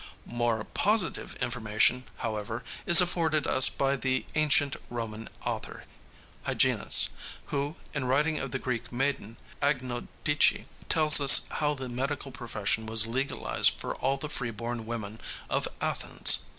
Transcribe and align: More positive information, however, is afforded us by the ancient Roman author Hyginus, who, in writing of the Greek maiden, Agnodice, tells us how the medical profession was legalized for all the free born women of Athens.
More 0.25 0.63
positive 0.63 1.35
information, 1.35 2.05
however, 2.17 2.63
is 2.87 3.01
afforded 3.01 3.45
us 3.45 3.69
by 3.69 3.95
the 3.95 4.25
ancient 4.33 4.75
Roman 4.89 5.29
author 5.45 5.83
Hyginus, 6.47 7.09
who, 7.53 7.75
in 7.93 8.05
writing 8.05 8.39
of 8.39 8.49
the 8.49 8.57
Greek 8.57 8.91
maiden, 8.91 9.37
Agnodice, 9.61 10.65
tells 10.89 11.21
us 11.21 11.41
how 11.51 11.75
the 11.75 11.87
medical 11.87 12.31
profession 12.31 12.87
was 12.87 13.05
legalized 13.05 13.73
for 13.77 13.93
all 13.97 14.17
the 14.17 14.27
free 14.27 14.49
born 14.49 14.87
women 14.87 15.19
of 15.51 15.67
Athens. 15.81 16.45